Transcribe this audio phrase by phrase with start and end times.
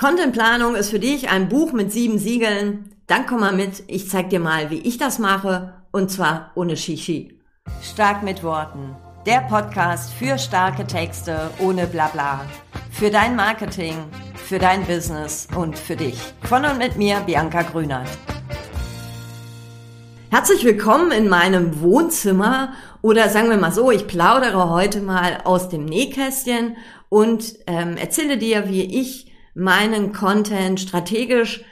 [0.00, 2.90] Contentplanung ist für dich ein Buch mit sieben Siegeln.
[3.06, 6.78] Dann komm mal mit, ich zeig dir mal, wie ich das mache und zwar ohne
[6.78, 7.38] Shishi.
[7.82, 8.96] Stark mit Worten.
[9.26, 12.46] Der Podcast für starke Texte ohne Blabla.
[12.90, 13.94] Für dein Marketing,
[14.36, 16.18] für dein Business und für dich.
[16.44, 18.08] Von und mit mir, Bianca Grünert.
[20.30, 22.72] Herzlich willkommen in meinem Wohnzimmer
[23.02, 26.78] oder sagen wir mal so, ich plaudere heute mal aus dem Nähkästchen
[27.10, 31.64] und ähm, erzähle dir, wie ich meinen Content strategisch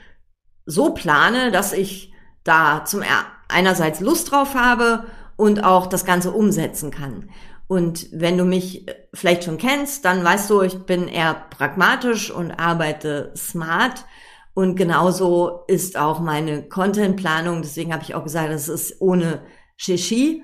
[0.66, 2.12] so plane, dass ich
[2.44, 3.02] da zum
[3.48, 5.04] einerseits Lust drauf habe
[5.36, 7.30] und auch das Ganze umsetzen kann.
[7.68, 12.30] Und wenn du mich äh, vielleicht schon kennst, dann weißt du, ich bin eher pragmatisch
[12.30, 14.06] und arbeite smart.
[14.54, 17.62] Und genauso ist auch meine Contentplanung.
[17.62, 19.42] Deswegen habe ich auch gesagt, das ist ohne
[19.76, 20.42] Shishi,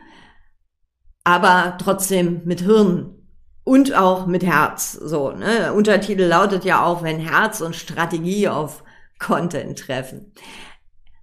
[1.24, 3.23] aber trotzdem mit Hirn
[3.64, 4.92] und auch mit Herz.
[4.92, 5.72] So, ne?
[5.72, 8.84] Untertitel lautet ja auch, wenn Herz und Strategie auf
[9.18, 10.32] Content treffen.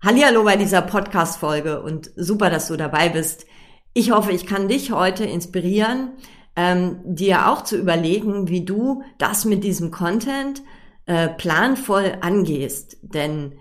[0.03, 3.45] Hallihallo bei dieser Podcast-Folge und super, dass du dabei bist.
[3.93, 6.13] Ich hoffe, ich kann dich heute inspirieren,
[6.55, 10.63] ähm, dir auch zu überlegen, wie du das mit diesem Content
[11.05, 12.97] äh, planvoll angehst.
[13.03, 13.53] Denn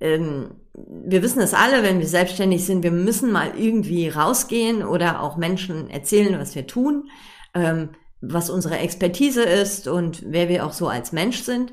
[0.00, 5.22] ähm, wir wissen es alle, wenn wir selbstständig sind, wir müssen mal irgendwie rausgehen oder
[5.22, 7.08] auch Menschen erzählen, was wir tun.
[7.54, 7.90] Ähm,
[8.28, 11.72] was unsere Expertise ist und wer wir auch so als Mensch sind.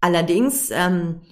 [0.00, 1.22] Allerdings ähm,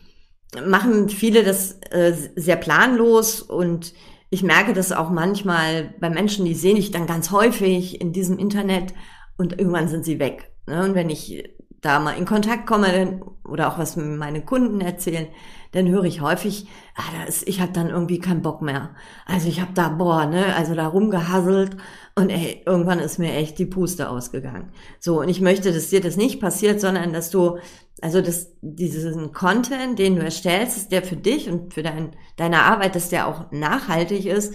[0.66, 3.94] machen viele das äh, sehr planlos und
[4.30, 8.38] ich merke das auch manchmal bei Menschen, die sehe ich dann ganz häufig in diesem
[8.38, 8.92] Internet
[9.36, 10.52] und irgendwann sind sie weg.
[10.66, 10.84] Ne?
[10.84, 11.44] Und wenn ich
[11.80, 13.22] da mal in Kontakt komme dann,
[13.54, 15.28] oder auch was meine Kunden erzählen,
[15.70, 16.66] dann höre ich häufig,
[16.96, 18.90] ah, da ist, ich habe dann irgendwie keinen Bock mehr.
[19.26, 21.76] Also ich habe da, boah, ne, also da rumgehasselt
[22.16, 24.72] und ey, irgendwann ist mir echt die Puste ausgegangen.
[24.98, 27.58] So, und ich möchte, dass dir das nicht passiert, sondern dass du,
[28.02, 32.62] also dass diesen Content, den du erstellst, ist der für dich und für dein, deine
[32.62, 34.52] Arbeit, dass der auch nachhaltig ist,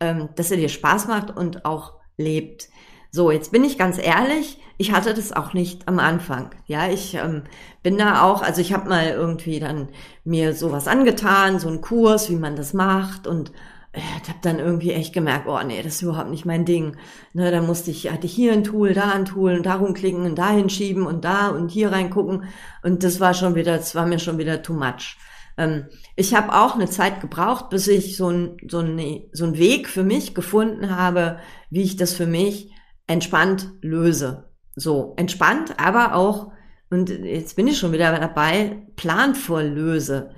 [0.00, 2.70] ähm, dass er dir Spaß macht und auch lebt.
[3.14, 6.50] So, jetzt bin ich ganz ehrlich, ich hatte das auch nicht am Anfang.
[6.66, 7.42] Ja, ich ähm,
[7.82, 9.88] bin da auch, also ich habe mal irgendwie dann
[10.24, 13.50] mir sowas angetan, so einen Kurs, wie man das macht und
[13.92, 16.96] äh, ich habe dann irgendwie echt gemerkt, oh nee, das ist überhaupt nicht mein Ding.
[17.34, 20.24] Ne, da musste ich, hatte ich hier ein Tool, da ein Tool und darum klicken
[20.24, 22.44] und dahin schieben und da und hier reingucken
[22.82, 25.18] und das war schon wieder, das war mir schon wieder too much.
[25.58, 25.84] Ähm,
[26.16, 29.90] ich habe auch eine Zeit gebraucht, bis ich so ein, so, ein, so ein Weg
[29.90, 32.72] für mich gefunden habe, wie ich das für mich
[33.06, 34.50] entspannt löse.
[34.74, 36.52] So, entspannt, aber auch,
[36.90, 40.30] und jetzt bin ich schon wieder dabei, planvoll löse.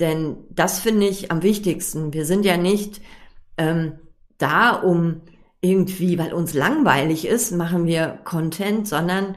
[0.00, 2.12] Denn das finde ich am wichtigsten.
[2.12, 3.00] Wir sind ja nicht
[3.56, 3.98] ähm,
[4.38, 5.22] da, um
[5.60, 9.36] irgendwie, weil uns langweilig ist, machen wir Content, sondern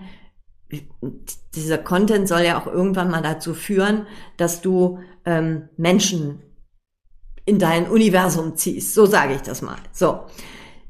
[1.55, 4.05] dieser Content soll ja auch irgendwann mal dazu führen,
[4.35, 6.41] dass du ähm, Menschen
[7.45, 8.93] in dein Universum ziehst.
[8.93, 9.77] So sage ich das mal.
[9.93, 10.25] So.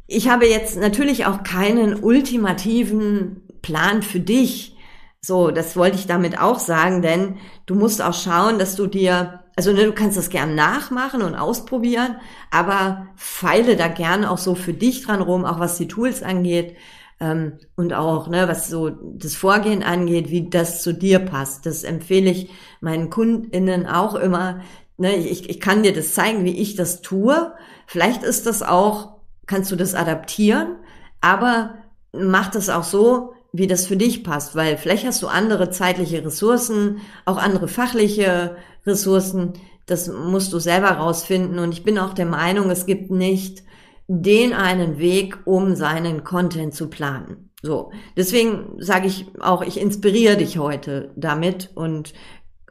[0.07, 4.77] Ich habe jetzt natürlich auch keinen ultimativen Plan für dich.
[5.19, 9.43] So, das wollte ich damit auch sagen, denn du musst auch schauen, dass du dir,
[9.57, 12.15] also ne, du kannst das gern nachmachen und ausprobieren,
[12.51, 16.77] aber feile da gern auch so für dich dran rum, auch was die Tools angeht
[17.19, 21.65] ähm, und auch ne, was so das Vorgehen angeht, wie das zu dir passt.
[21.65, 24.61] Das empfehle ich meinen KundInnen auch immer.
[24.97, 27.53] Ne, ich, ich kann dir das zeigen, wie ich das tue.
[27.87, 29.16] Vielleicht ist das auch
[29.47, 30.75] kannst du das adaptieren,
[31.21, 31.75] aber
[32.13, 36.23] mach das auch so, wie das für dich passt, weil vielleicht hast du andere zeitliche
[36.23, 39.53] Ressourcen, auch andere fachliche Ressourcen.
[39.85, 41.59] Das musst du selber rausfinden.
[41.59, 43.63] Und ich bin auch der Meinung, es gibt nicht
[44.07, 47.51] den einen Weg, um seinen Content zu planen.
[47.61, 52.13] So, deswegen sage ich auch, ich inspiriere dich heute damit und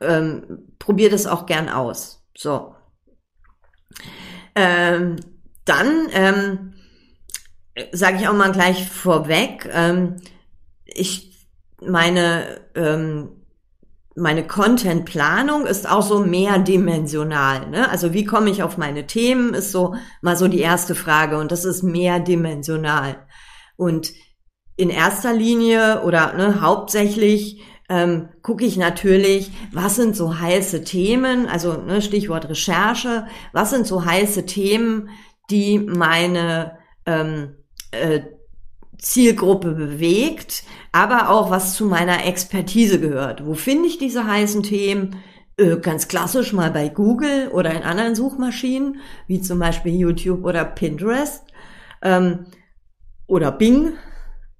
[0.00, 2.24] ähm, probier das auch gern aus.
[2.36, 2.74] So.
[4.54, 5.16] Ähm,
[5.66, 6.72] dann ähm,
[7.92, 10.16] sage ich auch mal gleich vorweg, ähm,
[10.84, 11.46] ich
[11.82, 13.36] meine ähm,
[14.16, 17.68] meine Contentplanung ist auch so mehrdimensional.
[17.68, 17.88] Ne?
[17.90, 21.52] Also wie komme ich auf meine Themen, ist so mal so die erste Frage und
[21.52, 23.26] das ist mehrdimensional.
[23.76, 24.12] Und
[24.76, 31.46] in erster Linie oder ne, hauptsächlich ähm, gucke ich natürlich, was sind so heiße Themen,
[31.46, 35.10] also ne, Stichwort Recherche, was sind so heiße Themen,
[35.50, 37.56] die meine ähm,
[37.90, 38.20] äh,
[38.98, 43.46] Zielgruppe bewegt, aber auch was zu meiner Expertise gehört.
[43.46, 45.16] Wo finde ich diese heißen Themen?
[45.58, 50.64] Äh, ganz klassisch mal bei Google oder in anderen Suchmaschinen, wie zum Beispiel YouTube oder
[50.64, 51.44] Pinterest
[52.02, 52.46] ähm,
[53.26, 53.92] oder Bing.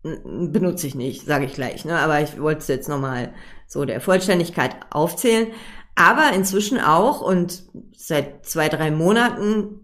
[0.02, 1.98] Benutze ich nicht, sage ich gleich, ne?
[1.98, 3.34] aber ich wollte es jetzt nochmal
[3.66, 5.48] so der Vollständigkeit aufzählen.
[5.96, 7.64] Aber inzwischen auch und
[7.96, 9.80] seit zwei, drei Monaten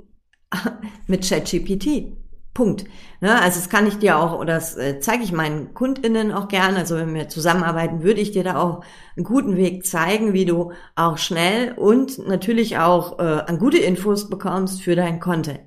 [1.07, 2.17] mit ChatGPT.
[2.55, 2.85] Punkt.
[3.21, 6.49] Ne, also das kann ich dir auch, oder das äh, zeige ich meinen KundInnen auch
[6.49, 6.77] gerne.
[6.77, 8.85] Also wenn wir zusammenarbeiten, würde ich dir da auch
[9.17, 14.29] einen guten Weg zeigen, wie du auch schnell und natürlich auch äh, an gute Infos
[14.29, 15.61] bekommst für deinen Content.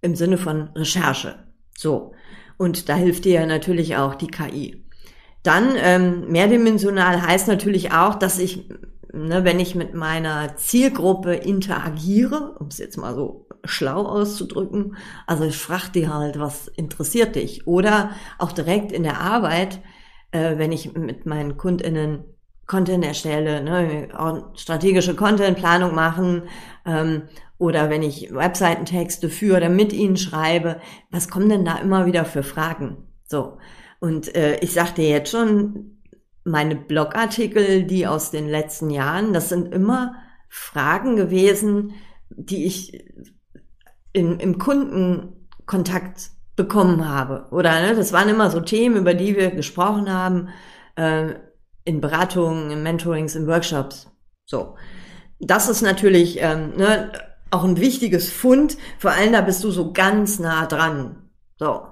[0.00, 1.46] Im Sinne von Recherche.
[1.76, 2.14] So.
[2.56, 4.84] Und da hilft dir natürlich auch die KI.
[5.42, 8.68] Dann ähm, mehrdimensional heißt natürlich auch, dass ich,
[9.12, 14.96] ne, wenn ich mit meiner Zielgruppe interagiere, um es jetzt mal so schlau auszudrücken.
[15.26, 17.66] Also ich frage die halt, was interessiert dich?
[17.66, 19.80] Oder auch direkt in der Arbeit,
[20.30, 22.24] äh, wenn ich mit meinen KundInnen
[22.70, 24.08] Content erstelle, ne,
[24.54, 26.44] strategische Contentplanung machen
[26.86, 27.22] ähm,
[27.58, 30.80] oder wenn ich Webseitentexte für oder mit ihnen schreibe,
[31.10, 33.08] was kommen denn da immer wieder für Fragen?
[33.24, 33.58] So.
[33.98, 35.98] Und äh, ich sagte jetzt schon,
[36.44, 40.14] meine Blogartikel, die aus den letzten Jahren, das sind immer
[40.48, 41.94] Fragen gewesen,
[42.30, 43.04] die ich
[44.12, 47.46] in, im Kundenkontakt bekommen habe.
[47.50, 50.48] Oder ne, das waren immer so Themen, über die wir gesprochen haben,
[50.96, 51.34] äh,
[51.84, 54.08] in Beratungen, in Mentorings, in Workshops.
[54.44, 54.76] So.
[55.38, 57.12] Das ist natürlich ähm, ne,
[57.50, 58.76] auch ein wichtiges Fund.
[58.98, 61.30] Vor allem da bist du so ganz nah dran.
[61.58, 61.86] So.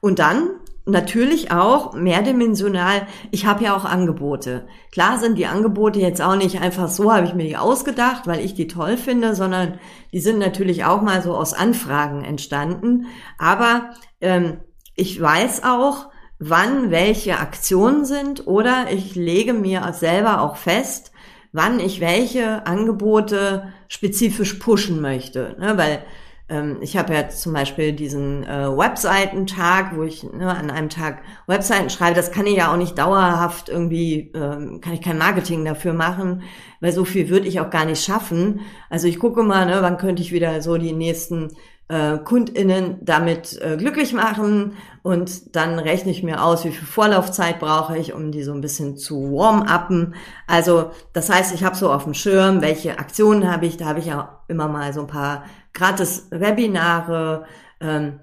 [0.00, 0.50] Und dann
[0.84, 4.66] natürlich auch mehrdimensional, ich habe ja auch Angebote.
[4.90, 8.44] Klar sind die Angebote jetzt auch nicht einfach so, habe ich mir die ausgedacht, weil
[8.44, 9.78] ich die toll finde, sondern
[10.12, 13.06] die sind natürlich auch mal so aus Anfragen entstanden.
[13.38, 13.90] Aber
[14.20, 14.58] ähm,
[14.96, 16.08] ich weiß auch,
[16.38, 21.12] wann welche Aktionen sind oder ich lege mir selber auch fest,
[21.52, 25.54] wann ich welche Angebote spezifisch pushen möchte.
[25.60, 25.76] Ne?
[25.76, 26.04] Weil
[26.52, 31.22] ähm, ich habe ja zum Beispiel diesen äh, Webseitentag, wo ich ne, an einem Tag
[31.46, 32.14] Webseiten schreibe.
[32.14, 36.42] Das kann ich ja auch nicht dauerhaft irgendwie, ähm, kann ich kein Marketing dafür machen,
[36.80, 38.60] weil so viel würde ich auch gar nicht schaffen.
[38.90, 41.56] Also ich gucke mal, ne, wann könnte ich wieder so die nächsten
[41.92, 44.72] äh, KundInnen damit äh, glücklich machen
[45.02, 48.62] und dann rechne ich mir aus, wie viel Vorlaufzeit brauche ich, um die so ein
[48.62, 50.14] bisschen zu warm-uppen.
[50.46, 53.98] Also das heißt, ich habe so auf dem Schirm, welche Aktionen habe ich, da habe
[53.98, 55.44] ich ja immer mal so ein paar
[55.74, 57.44] gratis Webinare
[57.80, 58.20] ähm,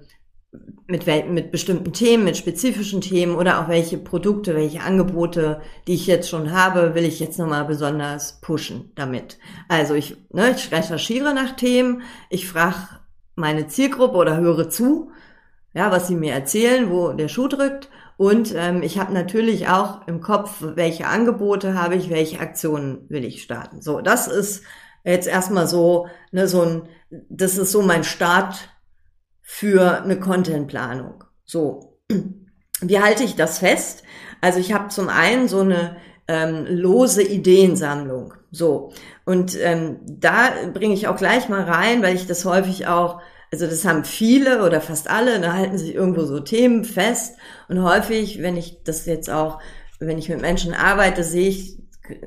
[0.88, 6.08] mit, mit bestimmten Themen, mit spezifischen Themen oder auch welche Produkte, welche Angebote, die ich
[6.08, 9.38] jetzt schon habe, will ich jetzt nochmal besonders pushen damit.
[9.68, 12.99] Also ich, ne, ich recherchiere nach Themen, ich frage
[13.34, 15.10] meine Zielgruppe oder höre zu,
[15.72, 17.88] ja, was sie mir erzählen, wo der Schuh drückt.
[18.16, 23.24] Und ähm, ich habe natürlich auch im Kopf, welche Angebote habe ich, welche Aktionen will
[23.24, 23.80] ich starten.
[23.80, 24.62] So, das ist
[25.04, 26.88] jetzt erstmal so, ne, so ein,
[27.28, 28.68] das ist so mein Start
[29.40, 31.24] für eine Contentplanung.
[31.44, 31.98] So,
[32.80, 34.02] wie halte ich das fest?
[34.40, 35.96] Also ich habe zum einen so eine
[36.30, 38.34] ähm, lose Ideensammlung.
[38.52, 38.92] So,
[39.24, 43.20] und ähm, da bringe ich auch gleich mal rein, weil ich das häufig auch,
[43.52, 47.36] also das haben viele oder fast alle, da halten sich irgendwo so Themen fest.
[47.68, 49.58] Und häufig, wenn ich das jetzt auch,
[49.98, 51.78] wenn ich mit Menschen arbeite, sehe ich,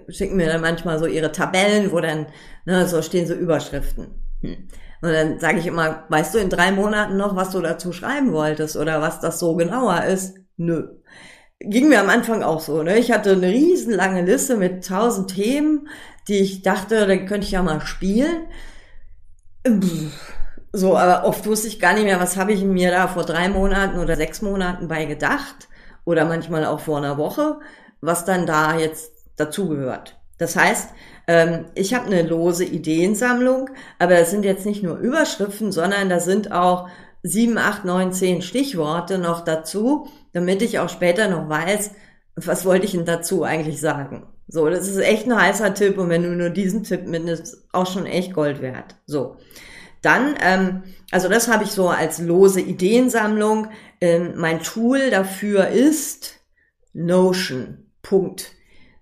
[0.09, 2.27] schicken mir dann manchmal so ihre Tabellen, wo dann
[2.65, 4.07] ne, so stehen so Überschriften.
[4.41, 4.67] Hm.
[5.01, 8.33] Und dann sage ich immer, weißt du in drei Monaten noch, was du dazu schreiben
[8.33, 10.35] wolltest oder was das so genauer ist?
[10.57, 10.88] Nö.
[11.65, 12.83] Ging mir am Anfang auch so.
[12.83, 12.98] Ne?
[12.98, 15.88] Ich hatte eine riesenlange Liste mit tausend Themen,
[16.27, 18.47] die ich dachte, dann könnte ich ja mal spielen.
[20.73, 23.47] So, aber oft wusste ich gar nicht mehr, was habe ich mir da vor drei
[23.47, 25.69] Monaten oder sechs Monaten bei gedacht
[26.04, 27.59] oder manchmal auch vor einer Woche,
[28.02, 30.18] was dann da jetzt dazugehört.
[30.37, 30.90] Das heißt,
[31.28, 36.19] ähm, ich habe eine lose Ideensammlung, aber das sind jetzt nicht nur Überschriften, sondern da
[36.19, 36.90] sind auch
[37.23, 41.92] sieben, acht, neun, zehn Stichworte noch dazu, damit ich auch später noch weiß,
[42.35, 44.27] was wollte ich denn dazu eigentlich sagen.
[44.47, 47.87] So, das ist echt ein heißer Tipp und wenn du nur diesen Tipp mitnimmst, auch
[47.87, 48.95] schon echt Gold wert.
[49.06, 49.37] So.
[50.01, 53.69] Dann, ähm, also das habe ich so als lose Ideensammlung.
[54.01, 56.42] Ähm, mein Tool dafür ist
[56.92, 57.89] Notion.
[58.01, 58.51] Punkt.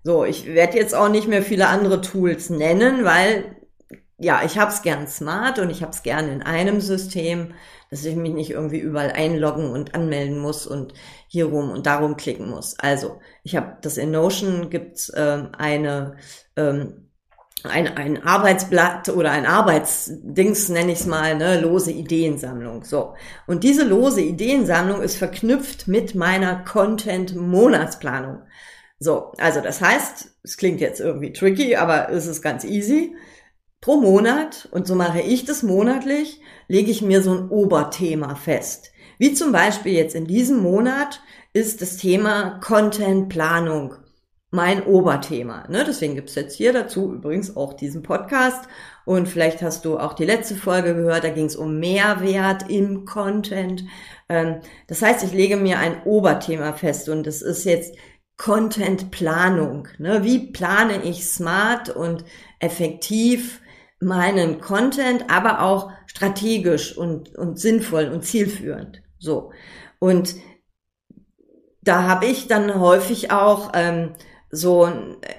[0.04, 3.56] So, ich werde jetzt auch nicht mehr viele andere Tools nennen, weil
[4.18, 7.54] ja, ich habe es gern smart und ich habe es gern in einem System,
[7.92, 10.94] dass ich mich nicht irgendwie überall einloggen und anmelden muss und
[11.28, 12.78] hier rum und darum klicken muss.
[12.78, 16.16] Also, ich habe das in Notion gibt's ähm, eine
[16.56, 17.10] ähm,
[17.64, 22.82] ein, ein Arbeitsblatt oder ein Arbeitsdings, nenne ich es mal, ne, lose Ideensammlung.
[22.82, 23.14] So.
[23.46, 28.38] Und diese lose Ideensammlung ist verknüpft mit meiner Content-Monatsplanung.
[28.98, 33.14] So, also das heißt, es klingt jetzt irgendwie tricky, aber es ist ganz easy.
[33.82, 38.92] Pro Monat, und so mache ich das monatlich, lege ich mir so ein Oberthema fest.
[39.18, 41.20] Wie zum Beispiel jetzt in diesem Monat
[41.52, 43.96] ist das Thema Contentplanung
[44.52, 45.66] mein Oberthema.
[45.68, 45.82] Ne?
[45.84, 48.68] Deswegen gibt's jetzt hier dazu übrigens auch diesen Podcast.
[49.04, 53.04] Und vielleicht hast du auch die letzte Folge gehört, da ging es um Mehrwert im
[53.04, 53.82] Content.
[54.28, 57.96] Ähm, das heißt, ich lege mir ein Oberthema fest und das ist jetzt
[58.36, 59.88] Content-Planung.
[59.98, 60.22] Ne?
[60.22, 62.24] Wie plane ich smart und
[62.60, 63.61] effektiv
[64.02, 69.02] meinen Content, aber auch strategisch und, und sinnvoll und zielführend.
[69.18, 69.52] So.
[69.98, 70.34] Und
[71.82, 74.14] da habe ich dann häufig auch ähm,
[74.50, 74.88] so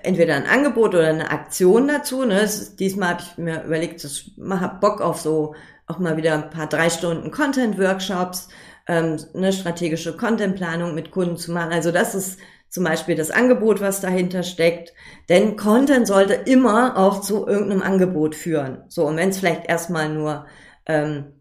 [0.04, 2.26] entweder ein Angebot oder eine Aktion dazu.
[2.26, 2.42] Ne?
[2.42, 5.56] Ist, diesmal habe ich mir überlegt, ich habe Bock auf so
[5.86, 8.48] auch mal wieder ein paar drei Stunden Content-Workshops,
[8.88, 11.74] ähm, eine strategische Content-Planung mit Kunden zu machen.
[11.74, 12.40] Also das ist
[12.74, 14.94] zum Beispiel das Angebot, was dahinter steckt.
[15.30, 18.82] Denn Content sollte immer auch zu irgendeinem Angebot führen.
[18.88, 20.48] So, und wenn es vielleicht erstmal nur
[20.88, 21.34] ähm,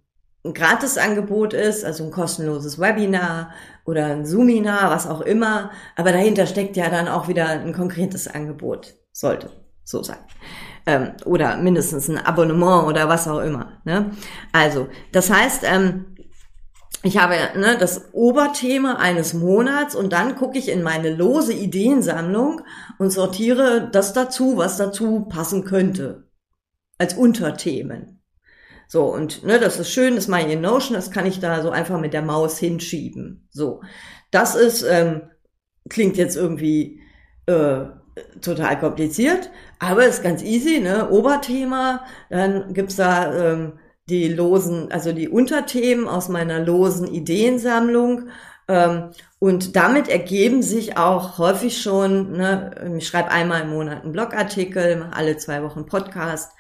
[0.45, 3.51] ein Gratisangebot ist, also ein kostenloses Webinar
[3.87, 8.29] oder ein Zoominar, was auch immer, aber dahinter steckt ja dann auch wieder ein konkretes
[8.29, 9.49] Angebot, sollte
[9.85, 10.19] so sein.
[10.85, 13.81] Ähm, oder mindestens ein Abonnement oder was auch immer.
[13.85, 14.11] Ne?
[14.53, 16.12] Also, das heißt, ähm,
[17.03, 22.63] ich habe ne, das Oberthema eines Monats und dann gucke ich in meine lose Ideensammlung
[22.99, 26.29] und sortiere das dazu, was dazu passen könnte.
[26.99, 28.23] Als Unterthemen.
[28.87, 31.63] So, und ne, das ist schön, das mache ich in Notion, das kann ich da
[31.63, 33.49] so einfach mit der Maus hinschieben.
[33.51, 33.81] So,
[34.31, 35.23] das ist, ähm,
[35.89, 37.01] klingt jetzt irgendwie
[37.47, 37.87] äh,
[38.41, 41.11] total kompliziert, aber ist ganz easy, ne?
[41.11, 43.79] Oberthema, dann gibt's da ähm,
[44.09, 48.29] die losen, also die Unterthemen aus meiner losen Ideensammlung.
[48.69, 54.13] Ähm, und damit ergeben sich auch häufig schon, ne, ich schreibe einmal im Monat einen
[54.13, 56.53] Blogartikel, mache alle zwei Wochen Podcast,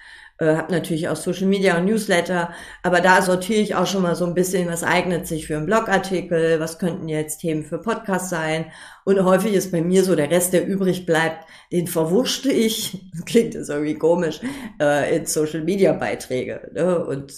[0.42, 4.16] äh, habe natürlich auch Social Media und Newsletter, aber da sortiere ich auch schon mal
[4.16, 8.28] so ein bisschen, was eignet sich für einen Blogartikel, was könnten jetzt Themen für Podcast
[8.28, 8.66] sein.
[9.04, 13.54] Und häufig ist bei mir so der Rest, der übrig bleibt, den verwurschte ich, klingt
[13.54, 14.40] jetzt irgendwie komisch,
[14.80, 17.32] äh, in Social Media Beiträge ne, und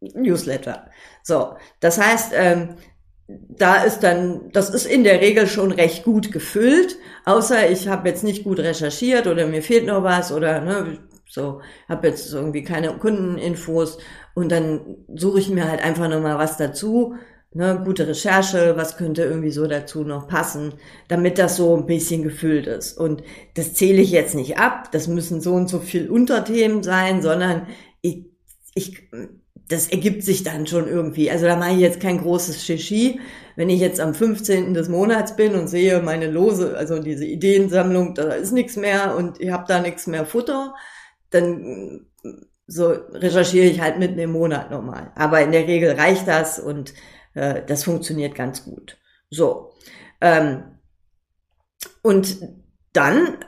[0.00, 0.86] Newsletter.
[1.22, 2.76] So, das heißt, ähm,
[3.28, 6.96] da ist dann, das ist in der Regel schon recht gut gefüllt,
[7.26, 10.98] außer ich habe jetzt nicht gut recherchiert oder mir fehlt noch was oder ne,
[11.28, 13.98] so, habe jetzt irgendwie keine Kundeninfos
[14.34, 17.16] und dann suche ich mir halt einfach nochmal was dazu,
[17.56, 20.74] ne, gute Recherche, was könnte irgendwie so dazu noch passen,
[21.08, 22.98] damit das so ein bisschen gefüllt ist.
[22.98, 23.22] Und
[23.54, 27.66] das zähle ich jetzt nicht ab, das müssen so und so viel Unterthemen sein, sondern
[28.02, 28.26] ich,
[28.74, 29.08] ich,
[29.68, 31.30] das ergibt sich dann schon irgendwie.
[31.30, 33.20] Also da mache ich jetzt kein großes Shishi.
[33.56, 34.74] Wenn ich jetzt am 15.
[34.74, 39.40] des Monats bin und sehe meine Lose, also diese Ideensammlung, da ist nichts mehr und
[39.40, 40.74] ich habe da nichts mehr Futter,
[41.30, 42.06] dann
[42.66, 45.12] so recherchiere ich halt mitten im Monat nochmal.
[45.14, 46.94] Aber in der Regel reicht das und
[47.34, 48.96] äh, das funktioniert ganz gut.
[49.30, 49.72] So.
[50.20, 50.64] Ähm,
[52.02, 52.38] und
[52.92, 53.38] dann,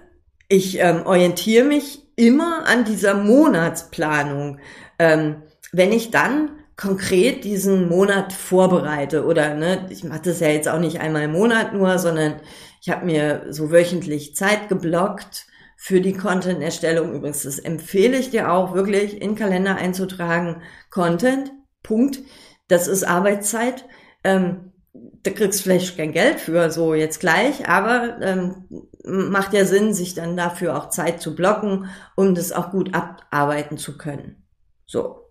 [0.49, 4.59] ich ähm, orientiere mich immer an dieser Monatsplanung.
[4.99, 5.43] Ähm,
[5.73, 10.79] wenn ich dann konkret diesen Monat vorbereite oder ne, ich mache das ja jetzt auch
[10.79, 12.37] nicht einmal im Monat nur, sondern
[12.81, 15.47] ich habe mir so wöchentlich Zeit geblockt
[15.81, 17.15] für die Content-Erstellung.
[17.15, 20.61] Übrigens, das empfehle ich dir auch wirklich in Kalender einzutragen.
[20.91, 21.53] Content,
[21.85, 22.19] Punkt.
[22.67, 23.85] Das ist Arbeitszeit.
[24.25, 28.67] Ähm, da kriegst du vielleicht kein Geld für, so jetzt gleich, aber ähm,
[29.05, 33.79] macht ja Sinn, sich dann dafür auch Zeit zu blocken, um das auch gut abarbeiten
[33.79, 34.45] zu können.
[34.85, 35.28] So.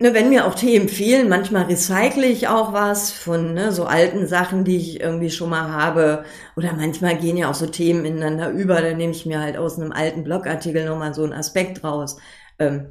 [0.00, 4.26] Ne, wenn mir auch Themen fehlen, manchmal recycle ich auch was von ne, so alten
[4.26, 6.24] Sachen, die ich irgendwie schon mal habe.
[6.56, 8.80] Oder manchmal gehen ja auch so Themen ineinander über.
[8.82, 12.16] Da nehme ich mir halt aus einem alten Blogartikel nochmal so einen Aspekt raus.
[12.58, 12.88] Ähm,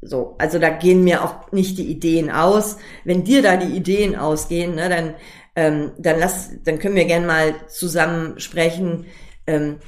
[0.00, 2.76] so, also da gehen mir auch nicht die Ideen aus.
[3.04, 5.14] Wenn dir da die Ideen ausgehen, ne, dann,
[5.56, 9.06] ähm, dann lass, dann können wir gern mal zusammen sprechen.
[9.48, 9.80] Ähm,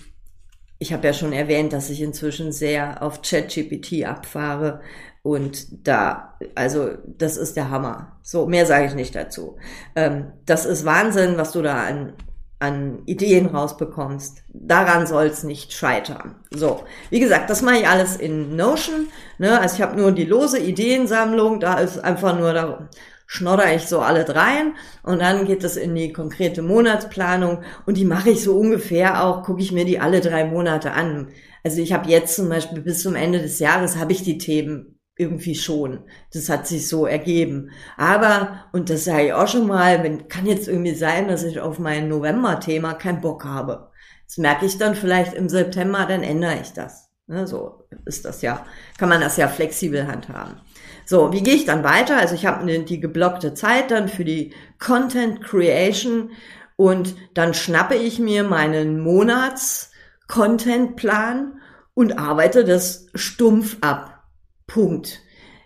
[0.78, 4.80] ich habe ja schon erwähnt, dass ich inzwischen sehr auf ChatGPT abfahre.
[5.22, 8.18] Und da, also das ist der Hammer.
[8.22, 9.56] So, mehr sage ich nicht dazu.
[9.96, 12.12] Ähm, das ist Wahnsinn, was du da an,
[12.60, 14.44] an Ideen rausbekommst.
[14.52, 16.36] Daran soll es nicht scheitern.
[16.50, 19.08] So, wie gesagt, das mache ich alles in Notion.
[19.38, 19.58] Ne?
[19.60, 22.88] Also ich habe nur die lose Ideensammlung, da ist einfach nur da
[23.26, 28.04] schnodder ich so alle dreien und dann geht es in die konkrete Monatsplanung und die
[28.04, 31.28] mache ich so ungefähr auch, gucke ich mir die alle drei Monate an.
[31.64, 35.00] Also ich habe jetzt zum Beispiel bis zum Ende des Jahres habe ich die Themen
[35.16, 36.04] irgendwie schon.
[36.32, 37.70] Das hat sich so ergeben.
[37.96, 41.58] Aber, und das sage ich auch schon mal, wenn, kann jetzt irgendwie sein, dass ich
[41.58, 43.90] auf mein November-Thema keinen Bock habe.
[44.26, 47.06] Das merke ich dann vielleicht im September, dann ändere ich das.
[47.28, 48.64] Ne, so ist das ja,
[48.98, 50.60] kann man das ja flexibel handhaben.
[51.08, 52.18] So, wie gehe ich dann weiter?
[52.18, 56.32] Also ich habe die geblockte Zeit dann für die Content Creation
[56.74, 61.60] und dann schnappe ich mir meinen Monats-Contentplan
[61.94, 64.24] und arbeite das stumpf ab.
[64.66, 65.20] Punkt.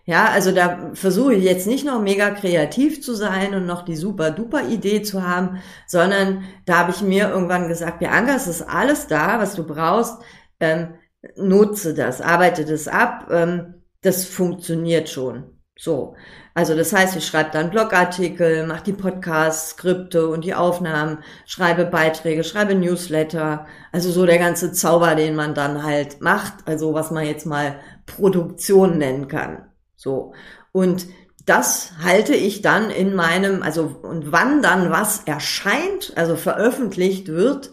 [0.04, 3.96] Ja, also da versuche ich jetzt nicht noch mega kreativ zu sein und noch die
[3.96, 8.60] super duper Idee zu haben, sondern da habe ich mir irgendwann gesagt, Bianca, es ist
[8.62, 10.18] alles da, was du brauchst,
[10.58, 10.94] ähm,
[11.36, 15.60] nutze das, arbeite das ab, ähm, das funktioniert schon.
[15.76, 16.14] So.
[16.52, 21.86] Also das heißt, ich schreibe dann Blogartikel, mache die Podcasts, Skripte und die Aufnahmen, schreibe
[21.86, 27.10] Beiträge, schreibe Newsletter, also so der ganze Zauber, den man dann halt macht, also was
[27.10, 29.70] man jetzt mal Produktion nennen kann.
[29.96, 30.34] So.
[30.72, 31.06] Und
[31.46, 37.72] das halte ich dann in meinem, also und wann dann was erscheint, also veröffentlicht wird,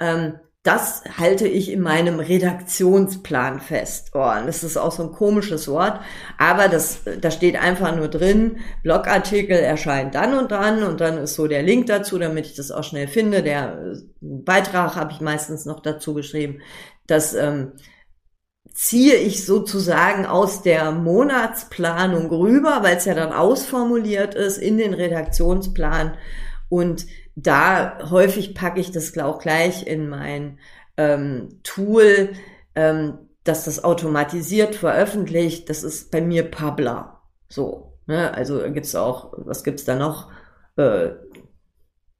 [0.00, 4.10] ähm, das halte ich in meinem Redaktionsplan fest.
[4.14, 6.00] Oh, das ist auch so ein komisches Wort,
[6.38, 11.34] aber das, da steht einfach nur drin, Blogartikel erscheint dann und dann und dann ist
[11.34, 13.42] so der Link dazu, damit ich das auch schnell finde.
[13.42, 16.60] Der Beitrag habe ich meistens noch dazu geschrieben.
[17.08, 17.72] Das ähm,
[18.72, 24.94] ziehe ich sozusagen aus der Monatsplanung rüber, weil es ja dann ausformuliert ist in den
[24.94, 26.16] Redaktionsplan
[26.68, 30.58] und da häufig packe ich das auch gleich in mein
[30.96, 32.30] ähm, Tool,
[32.74, 35.68] ähm, dass das automatisiert veröffentlicht.
[35.68, 37.20] Das ist bei mir Publer.
[37.48, 38.32] So, ne?
[38.34, 40.30] also gibt's auch, was gibt's da noch?
[40.76, 41.10] Äh,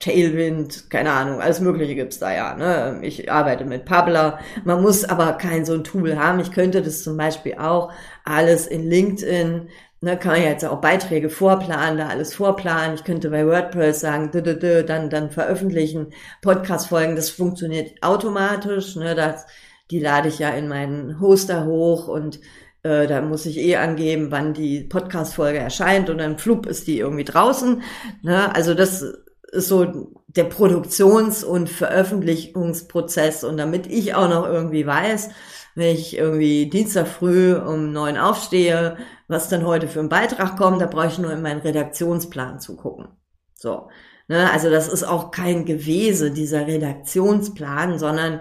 [0.03, 2.57] Tailwind, keine Ahnung, alles Mögliche gibt's da ja.
[2.57, 2.99] Ne?
[3.03, 4.41] Ich arbeite mit Publer.
[4.65, 6.41] Man muss aber kein so ein Tool haben.
[6.41, 7.93] Ich könnte das zum Beispiel auch
[8.25, 9.69] alles in LinkedIn
[10.03, 12.95] ne, kann ich jetzt auch Beiträge vorplanen, da alles vorplanen.
[12.95, 16.09] Ich könnte bei WordPress sagen, dann, dann veröffentlichen,
[16.43, 18.97] Podcast-Folgen, das funktioniert automatisch.
[18.97, 19.47] Ne, das,
[19.91, 22.41] die lade ich ja in meinen Hoster hoch und
[22.83, 26.99] äh, da muss ich eh angeben, wann die Podcast-Folge erscheint und dann flup ist die
[26.99, 27.83] irgendwie draußen.
[28.23, 28.53] Ne?
[28.55, 29.05] Also das
[29.53, 35.31] so der Produktions- und Veröffentlichungsprozess und damit ich auch noch irgendwie weiß,
[35.75, 38.97] wenn ich irgendwie Dienstag früh um neun aufstehe,
[39.29, 42.77] was dann heute für ein Beitrag kommt, da brauche ich nur in meinen Redaktionsplan zu
[42.77, 43.09] gucken.
[43.55, 43.89] So.
[44.29, 48.41] Ne, also das ist auch kein Gewese, dieser Redaktionsplan, sondern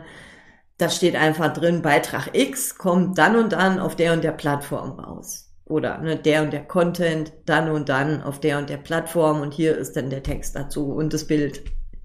[0.77, 4.91] da steht einfach drin, Beitrag X kommt dann und dann auf der und der Plattform
[4.91, 5.50] raus.
[5.71, 9.53] Oder ne, der und der Content dann und dann auf der und der Plattform und
[9.53, 11.63] hier ist dann der Text dazu und das Bild.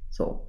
[0.09, 0.49] So.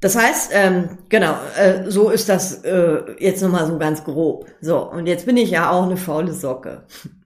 [0.00, 4.46] Das heißt, ähm, genau, äh, so ist das äh, jetzt nochmal so ganz grob.
[4.60, 6.86] So, und jetzt bin ich ja auch eine faule Socke.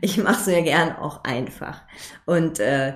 [0.00, 1.82] Ich mache es mir gern auch einfach.
[2.26, 2.92] Und äh,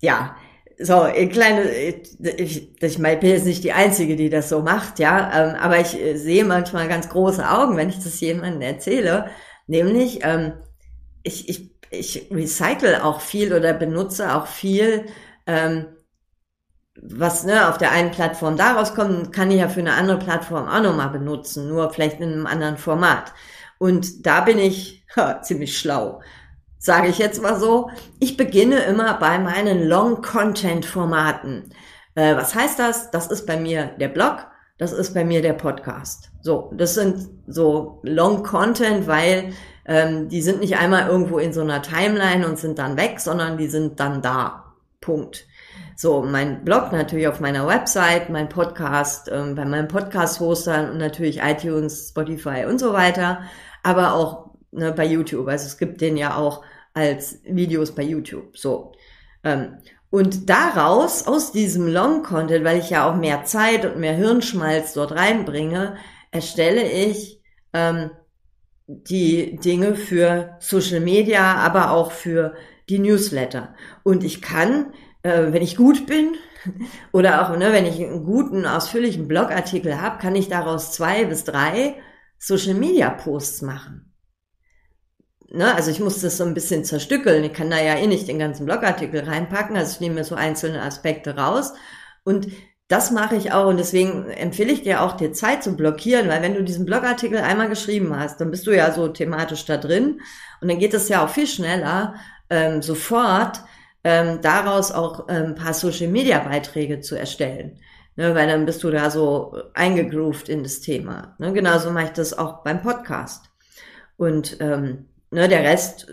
[0.00, 0.36] ja,
[0.78, 5.00] so, kleine, ich, ich meine, ich bin jetzt nicht die Einzige, die das so macht,
[5.00, 9.28] ja, ähm, aber ich äh, sehe manchmal ganz große Augen, wenn ich das jemandem erzähle,
[9.68, 10.54] nämlich, ähm,
[11.22, 15.06] ich, ich, ich recycle auch viel oder benutze auch viel
[15.46, 15.86] ähm,
[17.02, 20.68] was ne, auf der einen Plattform daraus kommt, kann ich ja für eine andere Plattform
[20.68, 23.32] auch nochmal benutzen, nur vielleicht in einem anderen Format.
[23.78, 26.20] Und da bin ich ha, ziemlich schlau,
[26.78, 27.90] sage ich jetzt mal so.
[28.20, 31.72] Ich beginne immer bei meinen Long-Content-Formaten.
[32.14, 33.10] Äh, was heißt das?
[33.10, 34.46] Das ist bei mir der Blog,
[34.78, 36.30] das ist bei mir der Podcast.
[36.40, 39.52] So, das sind so Long-Content, weil
[39.84, 43.58] ähm, die sind nicht einmal irgendwo in so einer Timeline und sind dann weg, sondern
[43.58, 44.64] die sind dann da.
[45.00, 45.46] Punkt.
[45.96, 51.40] So, mein Blog natürlich auf meiner Website, mein Podcast ähm, bei meinem Podcast-Hostern und natürlich
[51.42, 53.42] iTunes, Spotify und so weiter,
[53.82, 55.48] aber auch ne, bei YouTube.
[55.48, 56.62] Also es gibt den ja auch
[56.94, 58.56] als Videos bei YouTube.
[58.56, 58.92] So.
[59.42, 59.78] Ähm,
[60.10, 65.12] und daraus, aus diesem Long-Content, weil ich ja auch mehr Zeit und mehr Hirnschmalz dort
[65.12, 65.96] reinbringe,
[66.30, 67.42] erstelle ich
[67.72, 68.10] ähm,
[68.86, 72.54] die Dinge für Social Media, aber auch für
[72.88, 73.74] die Newsletter.
[74.02, 74.92] Und ich kann
[75.22, 76.36] äh, wenn ich gut bin
[77.12, 81.44] oder auch ne, wenn ich einen guten, ausführlichen Blogartikel habe, kann ich daraus zwei bis
[81.44, 81.96] drei
[82.38, 84.07] Social Media Posts machen.
[85.50, 87.42] Ne, also ich muss das so ein bisschen zerstückeln.
[87.44, 89.76] Ich kann da ja eh nicht den ganzen Blogartikel reinpacken.
[89.76, 91.72] Also ich nehme mir so einzelne Aspekte raus.
[92.22, 92.48] Und
[92.88, 96.40] das mache ich auch und deswegen empfehle ich dir auch, dir Zeit zu blockieren, weil
[96.42, 100.20] wenn du diesen Blogartikel einmal geschrieben hast, dann bist du ja so thematisch da drin
[100.62, 102.14] und dann geht es ja auch viel schneller,
[102.48, 103.60] ähm, sofort
[104.04, 107.78] ähm, daraus auch ähm, ein paar Social-Media-Beiträge zu erstellen.
[108.16, 111.36] Ne, weil dann bist du da so eingegroovt in das Thema.
[111.38, 113.44] Ne, genauso mache ich das auch beim Podcast.
[114.16, 116.08] Und ähm, ne, der Rest,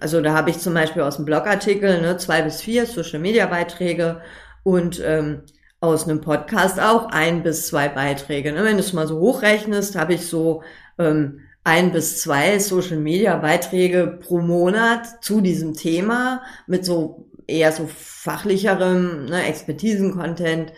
[0.00, 4.20] also da habe ich zum Beispiel aus dem Blogartikel ne, zwei bis vier Social-Media-Beiträge
[4.62, 5.42] und ähm,
[5.80, 8.52] aus einem Podcast auch ein bis zwei Beiträge.
[8.52, 8.64] Ne?
[8.64, 10.62] Wenn du es mal so hochrechnest, habe ich so
[10.98, 17.72] ähm, ein bis zwei Social Media Beiträge pro Monat zu diesem Thema mit so eher
[17.72, 20.72] so fachlicherem, ne, Expertisen-Content,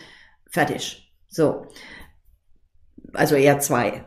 [0.51, 1.13] fertig.
[1.29, 1.67] So.
[3.15, 4.05] Also eher zwei.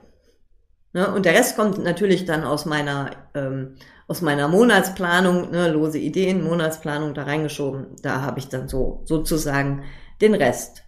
[0.93, 1.12] Ne?
[1.13, 3.75] Und der Rest kommt natürlich dann aus meiner, ähm,
[4.08, 7.95] aus meiner Monatsplanung, ne, lose Ideen, Monatsplanung da reingeschoben.
[8.01, 9.84] Da habe ich dann so sozusagen
[10.21, 10.84] den Rest.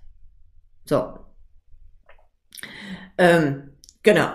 [0.85, 1.19] So.
[3.17, 3.71] Ähm,
[4.03, 4.31] genau.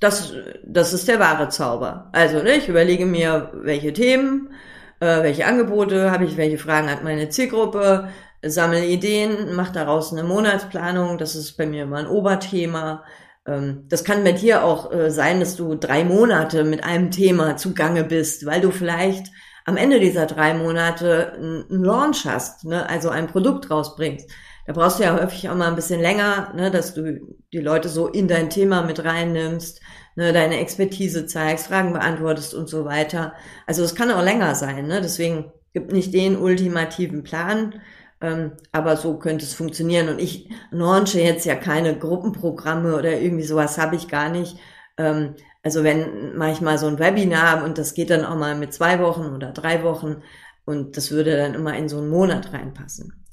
[0.00, 0.32] Das,
[0.64, 2.08] das ist der wahre Zauber.
[2.12, 4.52] Also, ne, ich überlege mir, welche Themen,
[5.00, 8.08] äh, welche Angebote habe ich, welche Fragen hat meine Zielgruppe,
[8.42, 11.18] sammle Ideen, mache daraus eine Monatsplanung.
[11.18, 13.04] Das ist bei mir immer ein Oberthema.
[13.48, 17.56] Ähm, das kann bei dir auch äh, sein, dass du drei Monate mit einem Thema
[17.56, 19.28] zugange bist, weil du vielleicht
[19.64, 22.88] am Ende dieser drei Monate einen Launch hast, ne?
[22.88, 24.30] also ein Produkt rausbringst.
[24.66, 27.20] Da brauchst du ja häufig auch mal ein bisschen länger, ne, dass du
[27.54, 29.80] die Leute so in dein Thema mit reinnimmst,
[30.14, 33.32] ne, deine Expertise zeigst, Fragen beantwortest und so weiter.
[33.66, 34.86] Also es kann auch länger sein.
[34.86, 35.00] Ne?
[35.00, 37.80] Deswegen gibt nicht den ultimativen Plan,
[38.20, 40.08] ähm, aber so könnte es funktionieren.
[40.08, 44.56] Und ich launche jetzt ja keine Gruppenprogramme oder irgendwie sowas habe ich gar nicht.
[44.96, 48.54] Ähm, also wenn mache ich mal so ein Webinar und das geht dann auch mal
[48.54, 50.22] mit zwei Wochen oder drei Wochen
[50.64, 53.24] und das würde dann immer in so einen Monat reinpassen.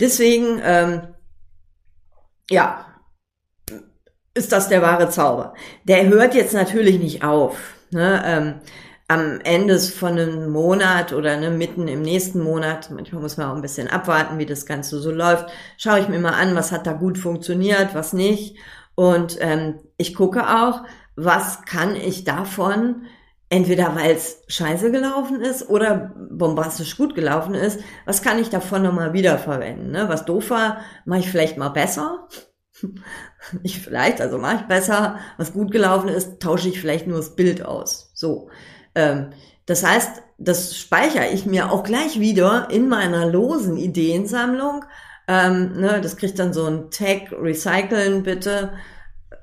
[0.00, 1.02] Deswegen, ähm,
[2.50, 2.86] ja,
[4.34, 5.54] ist das der wahre Zauber.
[5.84, 7.74] Der hört jetzt natürlich nicht auf.
[7.90, 8.22] Ne?
[8.24, 8.54] Ähm,
[9.08, 13.54] am Ende von einem Monat oder ne, mitten im nächsten Monat, manchmal muss man auch
[13.54, 15.46] ein bisschen abwarten, wie das Ganze so läuft,
[15.78, 18.56] schaue ich mir mal an, was hat da gut funktioniert, was nicht.
[18.94, 20.82] Und ähm, ich gucke auch,
[21.16, 23.06] was kann ich davon
[23.50, 28.82] entweder weil es scheiße gelaufen ist oder bombastisch gut gelaufen ist, was kann ich davon
[28.82, 29.90] nochmal wiederverwenden?
[29.90, 30.08] Ne?
[30.08, 32.28] Was doof war, mache ich vielleicht mal besser.
[33.62, 35.18] Nicht vielleicht, also mache ich besser.
[35.38, 38.10] Was gut gelaufen ist, tausche ich vielleicht nur das Bild aus.
[38.14, 38.50] So.
[38.98, 39.30] Ähm,
[39.66, 44.84] das heißt, das speichere ich mir auch gleich wieder in meiner losen Ideensammlung.
[45.28, 48.72] Ähm, ne, das kriegt dann so ein Tag, recyceln bitte.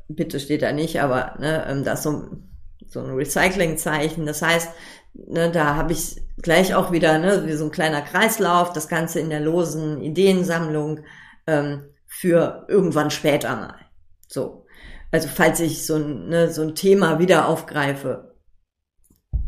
[0.08, 2.50] Bitte steht da nicht, aber ne, ähm, da ist so ein
[2.88, 4.26] so ein Recyclingzeichen.
[4.26, 4.70] Das heißt,
[5.14, 9.20] ne, da habe ich gleich auch wieder ne, wie so ein kleiner Kreislauf, das Ganze
[9.20, 11.02] in der losen Ideensammlung
[11.48, 13.76] ähm, für irgendwann später mal.
[14.28, 14.66] So.
[15.12, 18.35] Also falls ich so ne, so ein Thema wieder aufgreife,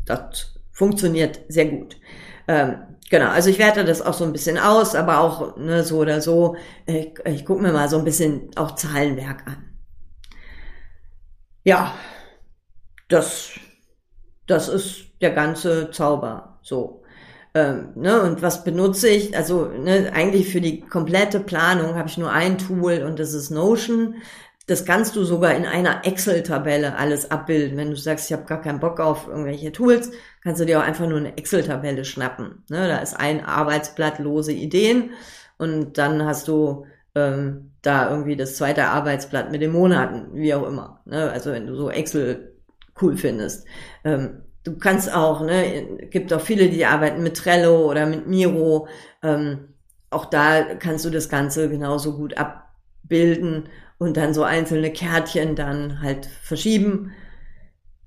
[0.09, 1.97] das funktioniert sehr gut.
[2.47, 2.77] Ähm,
[3.09, 6.21] genau, also ich werte das auch so ein bisschen aus, aber auch ne, so oder
[6.21, 9.63] so, ich, ich gucke mir mal so ein bisschen auch Zahlenwerk an.
[11.63, 11.93] Ja,
[13.09, 13.51] das,
[14.45, 16.59] das ist der ganze Zauber.
[16.61, 17.03] So.
[17.53, 19.35] Ähm, ne, und was benutze ich?
[19.35, 23.49] Also ne, eigentlich für die komplette Planung habe ich nur ein Tool und das ist
[23.49, 24.15] Notion.
[24.67, 27.77] Das kannst du sogar in einer Excel-Tabelle alles abbilden.
[27.77, 30.11] Wenn du sagst, ich habe gar keinen Bock auf irgendwelche Tools,
[30.43, 32.63] kannst du dir auch einfach nur eine Excel-Tabelle schnappen.
[32.69, 35.11] Ne, da ist ein Arbeitsblatt lose Ideen
[35.57, 40.67] und dann hast du ähm, da irgendwie das zweite Arbeitsblatt mit den Monaten, wie auch
[40.67, 40.99] immer.
[41.05, 41.31] Ne?
[41.31, 42.53] Also wenn du so Excel
[43.01, 43.65] cool findest.
[44.03, 48.89] Ähm, du kannst auch, ne, gibt auch viele, die arbeiten mit Trello oder mit Miro.
[49.23, 49.69] Ähm,
[50.09, 56.01] auch da kannst du das Ganze genauso gut abbilden und dann so einzelne Kärtchen dann
[56.01, 57.13] halt verschieben.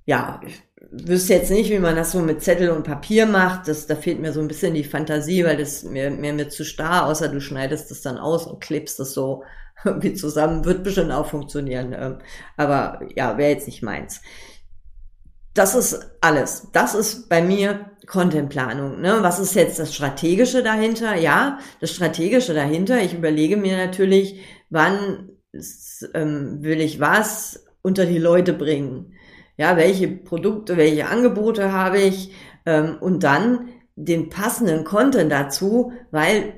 [0.07, 3.69] Ja, ich wüsste jetzt nicht, wie man das so mit Zettel und Papier macht.
[3.69, 6.65] Das, da fehlt mir so ein bisschen die Fantasie, weil das mir, mir, mir zu
[6.65, 9.45] starr, außer du schneidest das dann aus und klebst das so
[9.85, 10.65] irgendwie zusammen.
[10.65, 11.93] Wird bestimmt auch funktionieren.
[11.93, 12.19] Ähm,
[12.57, 14.21] aber ja, wäre jetzt nicht meins
[15.55, 16.69] das ist alles.
[16.73, 19.01] Das ist bei mir Contentplanung.
[19.01, 19.19] Ne?
[19.21, 21.17] Was ist jetzt das Strategische dahinter?
[21.17, 23.03] Ja, das Strategische dahinter.
[23.03, 25.31] Ich überlege mir natürlich, wann
[26.15, 29.15] ähm, will ich was unter die Leute bringen.
[29.57, 32.33] Ja, welche Produkte, welche Angebote habe ich
[32.67, 36.55] ähm, und dann den passenden Content dazu, weil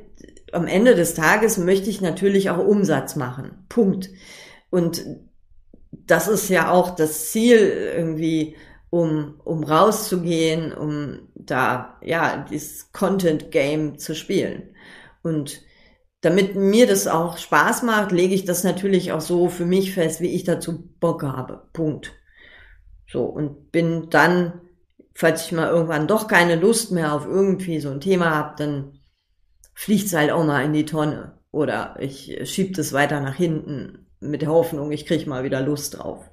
[0.53, 3.65] am Ende des Tages möchte ich natürlich auch Umsatz machen.
[3.69, 4.11] Punkt.
[4.71, 5.05] Und
[5.91, 7.59] das ist ja auch das Ziel
[7.97, 8.57] irgendwie
[8.91, 14.75] um, um rauszugehen, um da, ja, dieses Content Game zu spielen.
[15.23, 15.63] Und
[16.23, 20.21] damit mir das auch Spaß macht, lege ich das natürlich auch so für mich fest,
[20.21, 21.69] wie ich dazu Bock habe.
[21.73, 22.13] Punkt.
[23.11, 24.61] So, und bin dann,
[25.15, 29.01] falls ich mal irgendwann doch keine Lust mehr auf irgendwie so ein Thema habe, dann
[29.75, 31.39] fliegt's halt auch mal in die Tonne.
[31.51, 35.99] Oder ich schieb das weiter nach hinten mit der Hoffnung, ich krieg mal wieder Lust
[35.99, 36.31] drauf.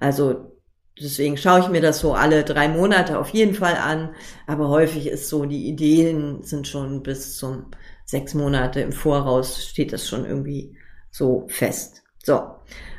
[0.00, 0.56] Also
[0.98, 4.14] Deswegen schaue ich mir das so alle drei Monate auf jeden Fall an.
[4.46, 7.66] Aber häufig ist so, die Ideen sind schon bis zum
[8.06, 10.78] sechs Monate im Voraus steht das schon irgendwie
[11.10, 12.02] so fest.
[12.24, 12.40] So.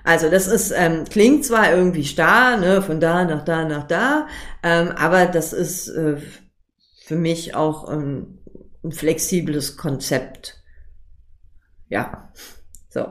[0.03, 4.27] Also das ist, ähm, klingt zwar irgendwie starr, ne, von da nach da nach da,
[4.63, 6.17] ähm, aber das ist äh,
[7.03, 8.39] für mich auch ähm,
[8.83, 10.61] ein flexibles Konzept.
[11.89, 12.31] Ja,
[12.89, 13.05] so.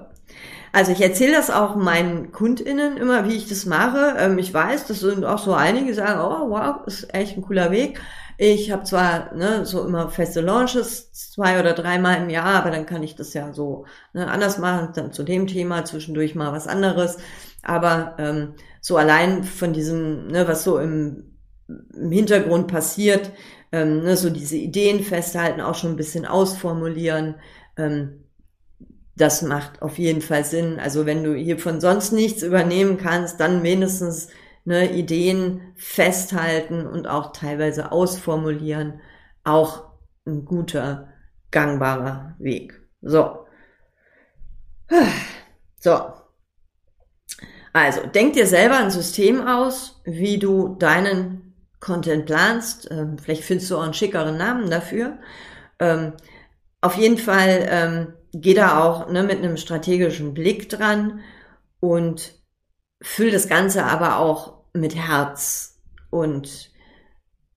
[0.73, 4.15] Also ich erzähle das auch meinen KundInnen immer, wie ich das mache.
[4.19, 7.43] Ähm, ich weiß, das sind auch so einige, die sagen, oh wow, ist echt ein
[7.43, 8.01] cooler Weg.
[8.39, 12.85] Ich habe zwar ne, so immer feste Launches, zwei oder dreimal im Jahr, aber dann
[12.85, 16.69] kann ich das ja so ne, anders machen, dann zu dem Thema, zwischendurch mal was
[16.69, 17.17] anderes.
[17.63, 21.37] Aber ähm, so allein von diesem, ne, was so im,
[21.69, 23.31] im Hintergrund passiert,
[23.73, 27.37] ähm, ne, so diese Ideen festhalten, auch schon ein bisschen ausformulieren,
[27.77, 28.23] ähm,
[29.17, 30.79] das macht auf jeden Fall Sinn.
[30.79, 34.29] Also wenn du hier von sonst nichts übernehmen kannst, dann mindestens
[34.67, 39.01] ne, Ideen festhalten und auch teilweise ausformulieren,
[39.45, 39.85] auch
[40.27, 41.09] ein guter,
[41.51, 42.81] gangbarer Weg.
[43.01, 43.47] So.
[45.81, 46.13] So.
[47.73, 52.91] Also, denk dir selber ein System aus, wie du deinen Content planst.
[52.91, 55.19] Ähm, vielleicht findest du auch einen schickeren Namen dafür.
[55.79, 56.15] Ähm,
[56.81, 61.21] auf jeden Fall ähm, geh da auch ne, mit einem strategischen Blick dran
[61.81, 62.36] und
[63.07, 65.79] füll das Ganze aber auch mit Herz.
[66.11, 66.71] Und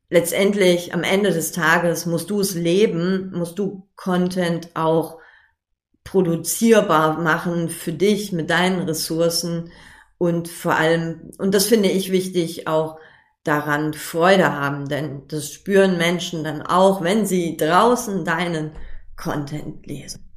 [0.10, 5.18] letztendlich am Ende des Tages musst du es leben, musst du Content auch
[6.04, 9.72] produzierbar machen für dich mit deinen Ressourcen
[10.18, 13.00] und vor allem, und das finde ich wichtig, auch
[13.44, 18.72] daran Freude haben, denn das spüren Menschen dann auch, wenn sie draußen deinen
[19.16, 20.29] Content lesen.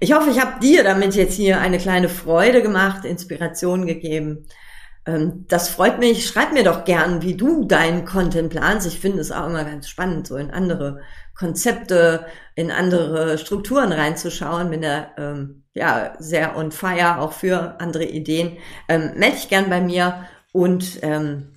[0.00, 4.46] Ich hoffe, ich habe dir damit jetzt hier eine kleine Freude gemacht, Inspiration gegeben.
[5.06, 6.26] Ähm, das freut mich.
[6.26, 8.86] Schreib mir doch gern, wie du deinen Content planst.
[8.86, 11.00] Ich finde es auch immer ganz spannend, so in andere
[11.34, 14.70] Konzepte, in andere Strukturen reinzuschauen.
[14.70, 18.58] Bin da ähm, ja sehr on fire auch für andere Ideen.
[18.88, 21.52] Ähm, melde dich gern bei mir und ähm,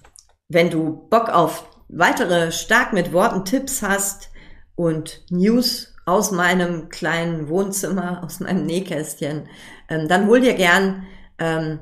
[0.50, 4.30] wenn du Bock auf weitere stark mit Worten Tipps hast
[4.76, 9.48] und News aus meinem kleinen Wohnzimmer, aus meinem Nähkästchen,
[9.89, 11.06] ähm, dann hol dir gern
[11.38, 11.82] ähm,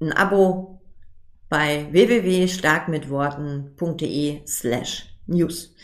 [0.00, 0.80] ein Abo
[1.48, 5.74] bei www.starkmitworten.de slash news.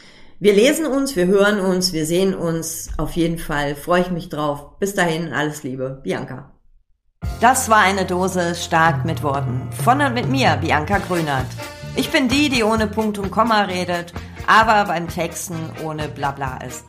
[0.41, 2.89] Wir lesen uns, wir hören uns, wir sehen uns.
[2.97, 4.81] Auf jeden Fall freue ich mich drauf.
[4.81, 6.51] Bis dahin, alles Liebe, Bianca.
[7.41, 9.71] Das war eine Dose stark mit Worten.
[9.85, 11.47] Von und mit mir, Bianca Grünert.
[11.95, 14.13] Ich bin die, die ohne Punkt und Komma redet,
[14.53, 16.85] aber beim Texten ohne Blabla ist.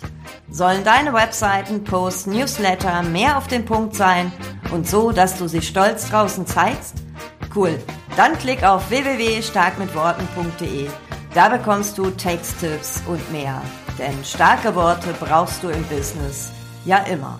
[0.49, 4.33] Sollen deine Webseiten, Posts, Newsletter mehr auf den Punkt sein
[4.71, 6.95] und so, dass du sie stolz draußen zeigst?
[7.55, 7.81] Cool.
[8.17, 10.89] Dann klick auf www.starkmitworten.de.
[11.33, 13.61] Da bekommst du Texttipps und mehr.
[13.97, 16.51] Denn starke Worte brauchst du im Business
[16.83, 17.39] ja immer.